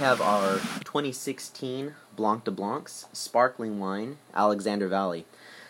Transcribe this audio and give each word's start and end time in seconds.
have 0.00 0.22
our 0.22 0.54
2016 0.82 1.94
Blanc 2.16 2.44
de 2.44 2.50
Blancs 2.50 3.04
sparkling 3.12 3.78
wine, 3.78 4.16
Alexander 4.32 4.88
Valley. 4.88 5.26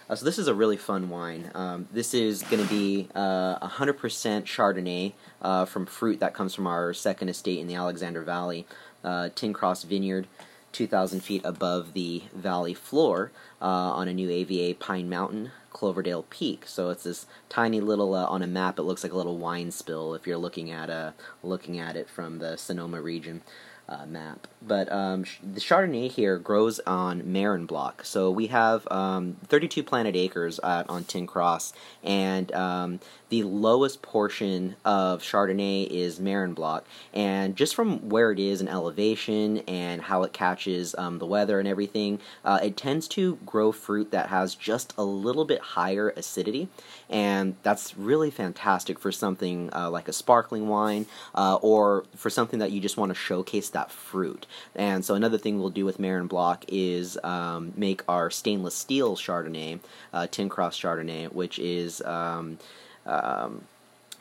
Uh, 0.09 0.15
so 0.15 0.25
this 0.25 0.39
is 0.39 0.47
a 0.47 0.55
really 0.55 0.77
fun 0.77 1.11
wine. 1.11 1.51
Um, 1.53 1.89
this 1.93 2.15
is 2.15 2.45
going 2.45 2.63
to 2.63 2.71
be 2.71 3.09
uh, 3.17 3.59
100% 3.59 3.97
Chardonnay 4.45 5.15
uh, 5.43 5.65
from 5.65 5.85
fruit 5.85 6.21
that 6.21 6.33
comes 6.33 6.55
from 6.55 6.69
our 6.69 6.95
second 6.95 7.29
estate 7.29 7.59
in 7.59 7.67
the 7.67 7.75
Alexander 7.75 8.23
Valley, 8.23 8.69
uh, 9.03 9.31
Tin 9.35 9.53
Cross 9.53 9.83
Vineyard, 9.83 10.29
2,000 10.71 11.19
feet 11.25 11.43
above 11.45 11.93
the 11.93 12.23
valley 12.33 12.75
floor 12.75 13.33
uh, 13.61 13.65
on 13.65 14.07
a 14.07 14.15
new 14.15 14.31
AVA 14.31 14.79
Pine 14.79 15.09
Mountain, 15.09 15.51
Cloverdale 15.71 16.25
Peak. 16.31 16.69
So 16.69 16.91
it's 16.91 17.03
this 17.03 17.27
tiny 17.49 17.81
little 17.81 18.15
uh, 18.15 18.27
on 18.27 18.43
a 18.43 18.47
map. 18.47 18.79
It 18.79 18.83
looks 18.83 19.03
like 19.03 19.13
a 19.13 19.17
little 19.17 19.39
wine 19.39 19.73
spill 19.73 20.15
if 20.15 20.25
you're 20.25 20.37
looking 20.37 20.71
at 20.71 20.89
uh, 20.89 21.13
looking 21.43 21.81
at 21.81 21.97
it 21.97 22.09
from 22.09 22.39
the 22.39 22.57
Sonoma 22.57 23.03
region 23.03 23.43
uh, 23.91 24.07
map. 24.07 24.47
But 24.63 24.91
um, 24.93 25.25
the 25.43 25.61
Chardonnay 25.61 26.11
here 26.11 26.39
grows 26.39 26.81
on 26.81 27.33
Marin 27.33 27.67
block. 27.67 28.05
So 28.05 28.31
we 28.31 28.47
have 28.47 28.87
um, 28.91 29.37
32 29.49 29.83
planted 29.83 30.17
acres 30.17 30.59
on 30.61 31.05
Tin 31.05 31.27
Cross, 31.27 31.73
and 32.03 32.53
um, 32.53 33.01
the 33.31 33.45
lowest 33.45 34.03
portion 34.03 34.77
of 34.85 35.23
Chardonnay 35.23 35.87
is 35.87 36.21
Marin 36.21 36.53
block. 36.53 36.85
And 37.15 37.57
just 37.57 37.75
from 37.75 38.09
where 38.09 38.33
it 38.33 38.39
is 38.39 38.61
in 38.61 38.69
elevation 38.69 39.59
and 39.69 40.03
how 40.03 40.25
it 40.25 40.33
catches 40.33 40.95
um, 40.97 41.19
the 41.19 41.27
weather 41.27 41.59
and 41.59 41.69
everything, 41.69 42.19
uh, 42.45 42.59
it 42.63 42.77
tends 42.77 43.09
to 43.09 43.39
grow 43.47 43.73
fruit 43.73 44.11
that 44.11 44.29
has 44.29 44.55
just 44.55 44.93
a 44.99 45.05
little 45.05 45.45
bit 45.45 45.61
higher 45.61 46.13
acidity. 46.17 46.69
And 47.09 47.55
that's 47.63 47.97
really 47.97 48.31
fantastic 48.31 48.99
for 48.99 49.13
something 49.13 49.71
uh, 49.73 49.91
like 49.91 50.09
a 50.09 50.13
sparkling 50.13 50.69
wine 50.69 51.07
uh, 51.35 51.55
or 51.63 52.05
for 52.17 52.31
something 52.31 52.59
that 52.59 52.73
you 52.73 52.81
just 52.81 52.97
want 52.97 53.11
to 53.11 53.15
showcase 53.15 53.71
that 53.71 53.80
that 53.81 53.91
fruit. 53.91 54.47
And 54.75 55.05
so 55.05 55.15
another 55.15 55.39
thing 55.39 55.59
we'll 55.59 55.71
do 55.71 55.85
with 55.85 55.99
Marin 55.99 56.27
Block 56.27 56.65
is 56.69 57.19
um, 57.25 57.73
make 57.77 58.03
our 58.09 58.31
stainless 58.31 58.75
steel 58.75 59.17
Chardonnay, 59.17 59.81
uh, 60.13 60.27
Tin 60.31 60.49
Cross 60.49 60.79
Chardonnay, 60.81 61.33
which 61.33 61.59
is 61.59 62.03
um, 62.03 62.59
um, 63.07 63.65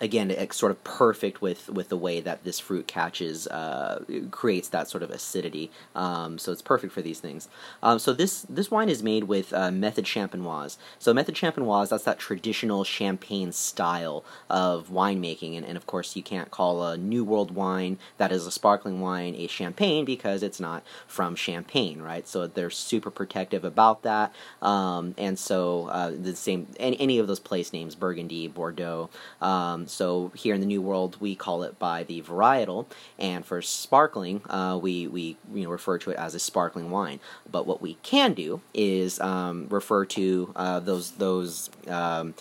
again, 0.02 0.31
it's 0.31 0.58
sort 0.58 0.72
of 0.72 0.83
perfect 0.83 1.42
with, 1.42 1.69
with 1.69 1.89
the 1.89 1.97
way 1.97 2.19
that 2.22 2.44
this 2.44 2.59
fruit 2.59 2.88
catches, 2.88 3.47
uh, 3.47 4.03
creates 4.31 4.69
that 4.69 4.88
sort 4.88 5.03
of 5.03 5.09
acidity. 5.11 5.72
Um, 5.95 6.38
so 6.38 6.52
it's 6.52 6.61
perfect 6.61 6.94
for 6.94 7.02
these 7.02 7.19
things. 7.19 7.47
Um, 7.83 8.00
so 8.00 8.14
this 8.14 8.42
this 8.44 8.72
wine 8.72 8.89
is 8.89 9.03
made 9.03 9.25
with 9.25 9.53
uh, 9.53 9.72
method 9.72 10.05
champenoise. 10.05 10.77
So 10.97 11.14
method 11.14 11.36
champenoise, 11.36 11.89
that's 11.89 12.03
that 12.03 12.20
traditional 12.20 12.83
champagne 12.83 13.52
style 13.52 14.23
of 14.50 14.89
winemaking, 14.89 15.58
and, 15.58 15.66
and 15.66 15.77
of 15.77 15.86
course 15.86 16.16
you 16.16 16.23
can't 16.23 16.52
call 16.52 16.83
a 16.83 16.97
New 16.97 17.23
World 17.23 17.52
wine 17.52 17.97
that 18.17 18.31
is 18.31 18.45
a 18.45 18.52
sparkling 18.52 19.02
wine 19.02 19.36
a 19.36 19.47
champagne 19.47 20.05
because 20.05 20.44
it's 20.44 20.59
not 20.59 20.83
from 21.08 21.36
Champagne, 21.36 22.02
right? 22.02 22.27
So 22.27 22.47
they're 22.47 22.70
super 22.70 23.11
protective 23.11 23.64
about 23.64 24.03
that, 24.03 24.33
um, 24.61 25.16
and 25.17 25.38
so 25.38 25.88
uh, 25.88 26.11
the 26.11 26.36
same 26.36 26.67
any, 26.80 27.00
any 27.00 27.20
of 27.20 27.27
those 27.27 27.39
place 27.39 27.73
names, 27.73 27.95
Burgundy, 27.95 28.47
Bordeaux. 28.47 29.09
Um, 29.42 29.88
so 29.89 30.31
here 30.35 30.53
in 30.53 30.61
the 30.61 30.67
New 30.67 30.81
World, 30.81 31.17
we 31.19 31.35
call 31.35 31.63
it 31.63 31.79
by 31.79 32.03
the 32.03 32.21
varietal, 32.21 32.85
and 33.17 33.45
for 33.45 33.61
sparkling, 33.61 34.41
uh, 34.49 34.79
we 34.81 35.07
we 35.07 35.37
you 35.53 35.63
know 35.63 35.69
refer 35.69 35.97
to 35.99 36.11
it 36.11 36.17
as 36.17 36.35
a 36.35 36.39
sparkling 36.39 36.91
wine. 36.91 37.19
But 37.51 37.65
what 37.67 37.81
we 37.81 37.95
can 37.95 38.33
do 38.33 38.61
is 38.73 39.19
um, 39.19 39.67
refer 39.69 40.05
to 40.05 40.53
uh, 40.55 40.79
those 40.79 41.11
those 41.11 41.69
um, 41.87 42.33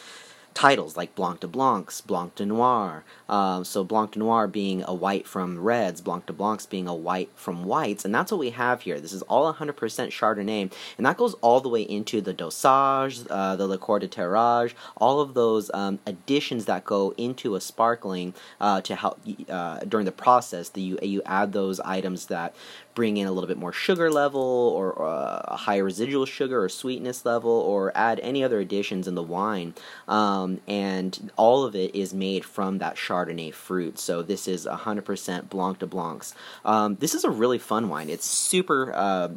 titles 0.59 0.97
like 0.97 1.15
Blanc 1.15 1.39
de 1.39 1.47
Blancs, 1.47 2.01
Blanc 2.01 2.35
de 2.35 2.45
Noir. 2.45 3.05
Um, 3.29 3.65
so 3.65 3.85
Blanc 3.85 4.11
de 4.11 4.19
Noir 4.19 4.49
being 4.49 4.83
a 4.89 4.93
white 4.93 5.25
from 5.25 5.61
reds, 5.61 6.01
Blanc 6.01 6.27
de 6.27 6.33
Blancs 6.33 6.67
being 6.67 6.89
a 6.89 6.95
white 6.95 7.31
from 7.37 7.63
whites, 7.63 8.05
and 8.05 8.13
that's 8.13 8.33
what 8.33 8.41
we 8.41 8.51
have 8.51 8.81
here. 8.81 8.99
This 8.99 9.13
is 9.13 9.23
all 9.23 9.55
100% 9.55 9.77
Chardonnay, 9.77 10.73
and 10.97 11.07
that 11.07 11.17
goes 11.17 11.35
all 11.35 11.61
the 11.61 11.69
way 11.69 11.83
into 11.83 12.21
the 12.21 12.33
dosage, 12.33 13.25
uh, 13.31 13.55
the 13.55 13.69
liqueur 13.69 14.01
de 14.01 14.09
tirage, 14.09 14.75
all 14.97 15.21
of 15.21 15.35
those 15.35 15.71
um, 15.75 16.01
additions 16.09 16.65
that 16.65 16.85
go 16.85 17.15
into 17.17 17.55
a 17.55 17.61
sparkling 17.61 18.35
uh, 18.61 18.81
to 18.81 18.97
help 18.97 19.21
uh, 19.49 19.79
during 19.87 20.07
the 20.07 20.13
process. 20.13 20.71
That 20.71 20.81
you 20.81 20.99
you 21.03 21.23
add 21.25 21.53
those 21.53 21.79
items 21.81 22.27
that 22.27 22.53
bring 22.99 23.17
in 23.17 23.29
a 23.29 23.31
little 23.31 23.47
bit 23.47 23.57
more 23.57 23.73
sugar 23.73 24.11
level 24.11 24.41
or 24.75 25.01
uh, 25.01 25.41
a 25.45 25.57
higher 25.57 25.85
residual 25.85 26.27
sugar 26.27 26.65
or 26.65 26.69
sweetness 26.69 27.25
level 27.25 27.53
or 27.53 27.93
add 27.95 28.19
any 28.25 28.43
other 28.43 28.59
additions 28.59 29.07
in 29.07 29.15
the 29.15 29.23
wine. 29.23 29.73
Um, 30.09 30.61
and 30.67 31.31
all 31.37 31.63
of 31.63 31.77
it 31.77 31.95
is 31.95 32.13
made 32.13 32.45
from 32.45 32.79
that 32.79 32.97
Chardonnay 32.97 33.55
fruit. 33.55 34.01
So 34.01 34.21
this 34.21 34.49
is 34.49 34.67
100% 34.67 35.49
Blanc 35.49 35.79
de 35.79 35.87
Blancs. 35.87 36.35
Um, 36.65 36.97
this 36.97 37.15
is 37.15 37.23
a 37.23 37.31
really 37.31 37.59
fun 37.59 37.89
wine. 37.89 38.11
It's 38.11 38.27
super. 38.27 38.93
Uh, 38.93 39.29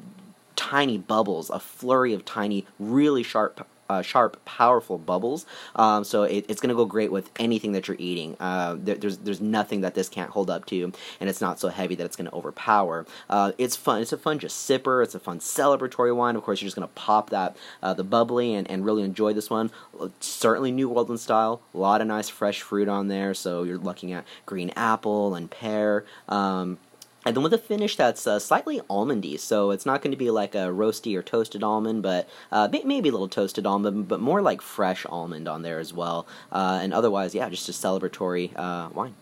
tiny 0.56 0.98
bubbles, 0.98 1.50
a 1.50 1.60
flurry 1.60 2.14
of 2.14 2.24
tiny, 2.24 2.68
really 2.78 3.24
sharp 3.24 3.66
uh, 3.92 4.02
sharp, 4.02 4.44
powerful 4.46 4.98
bubbles. 4.98 5.46
Um, 5.76 6.04
so 6.04 6.24
it, 6.24 6.46
it's 6.48 6.62
going 6.62 6.70
to 6.70 6.76
go 6.76 6.86
great 6.86 7.12
with 7.12 7.30
anything 7.38 7.74
that 7.74 7.88
you're 7.88 7.98
eating. 8.00 8.38
Uh, 8.40 8.76
there, 8.80 8.96
there's 8.96 9.18
there's 9.18 9.42
nothing 9.42 9.82
that 9.82 9.96
this 9.96 10.10
can't 10.10 10.30
hold 10.30 10.50
up 10.50 10.66
to, 10.68 10.92
and 11.20 11.30
it's 11.30 11.42
not 11.42 11.60
so 11.60 11.68
heavy 11.70 11.96
that 11.96 12.06
it's 12.06 12.16
going 12.16 12.30
to 12.30 12.36
overpower. 12.36 13.06
Uh, 13.30 13.52
it's 13.58 13.76
fun. 13.76 14.02
It's 14.02 14.14
a 14.14 14.18
fun 14.18 14.40
just 14.40 14.70
sipper. 14.70 15.04
It's 15.04 15.16
a 15.16 15.20
fun 15.20 15.40
celebratory 15.40 16.16
wine. 16.16 16.36
Of 16.36 16.44
course, 16.44 16.62
you're 16.62 16.68
just 16.68 16.78
going 16.78 16.88
to 16.88 16.94
pop 16.94 17.30
that 17.32 17.58
uh, 17.84 17.94
the 17.94 18.04
bubbly 18.04 18.54
and, 18.54 18.70
and 18.70 18.86
really 18.86 19.04
enjoy 19.04 19.34
this 19.34 19.50
one. 19.50 19.72
Certainly 20.20 20.72
New 20.72 20.90
World 20.90 21.10
in 21.10 21.18
style. 21.18 21.62
A 21.74 21.78
lot 21.78 22.02
of 22.02 22.08
nice 22.08 22.30
fresh 22.30 22.62
fruit 22.62 22.88
on 22.88 23.08
there. 23.08 23.34
So 23.34 23.64
you're 23.64 23.78
looking 23.78 24.14
at 24.14 24.26
green 24.46 24.72
apple 24.76 25.36
and 25.36 25.50
pear. 25.50 26.06
Um, 26.30 26.78
and 27.26 27.36
then 27.36 27.44
with 27.44 27.54
a 27.54 27.58
finish 27.58 27.96
that's 27.96 28.26
uh, 28.26 28.40
slightly 28.40 28.80
almondy, 28.90 29.40
so 29.40 29.72
it's 29.72 29.86
not 29.86 30.02
going 30.02 30.12
to 30.12 30.18
be 30.18 30.32
like 30.32 30.56
a 30.56 30.70
roasty 30.70 31.16
or 31.16 31.22
toasted 31.22 31.64
almond, 31.64 32.02
but 32.02 32.28
uh, 32.52 32.68
maybe 32.72 33.10
a 33.10 33.12
little 33.12 33.28
toasted 33.28 33.66
almond, 33.66 34.08
but 34.08 34.20
more 34.20 34.42
like 34.42 34.62
fresh 34.62 35.06
almond 35.08 35.48
on 35.48 35.62
there 35.62 35.80
as 35.80 35.94
well. 35.94 36.26
Uh, 36.52 36.80
and 36.82 36.94
otherwise, 36.94 37.36
yeah, 37.36 37.48
just 37.50 37.70
a 37.70 37.72
celebratory 37.72 38.52
uh, 38.58 38.90
wine. 38.94 39.14